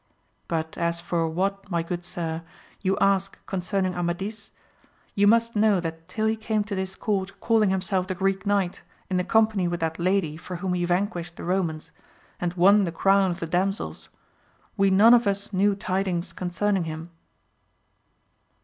But 0.47 0.79
as 0.79 0.99
for 0.99 1.29
what, 1.29 1.69
my 1.69 1.83
good 1.83 2.03
sir, 2.03 2.41
you 2.81 2.97
ask 2.99 3.37
concerning 3.45 3.93
Amadis, 3.93 4.49
you 5.13 5.27
must 5.27 5.55
knaw 5.55 5.79
that 5.79 6.07
till 6.07 6.25
he 6.25 6.35
came 6.35 6.63
to 6.63 6.73
this 6.73 6.95
court^ 6.95 7.33
calling 7.39 7.69
himself 7.69 8.07
the 8.07 8.15
Greek 8.15 8.43
Knight 8.43 8.81
in 9.11 9.17
the 9.17 9.23
company 9.23 9.67
with 9.67 9.79
that 9.81 9.99
lady 9.99 10.37
for 10.37 10.55
whom 10.55 10.73
he 10.73 10.85
vanquished 10.85 11.35
the 11.35 11.43
Eomans, 11.43 11.91
and 12.39 12.55
won 12.55 12.85
the 12.85 12.91
crown 12.91 13.29
of 13.29 13.39
the 13.39 13.45
damsels, 13.45 14.09
we 14.75 14.89
none 14.89 15.13
of 15.13 15.27
us 15.27 15.53
knew 15.53 15.75
tidings 15.75 16.33
concerning 16.33 16.85
him. 16.85 17.11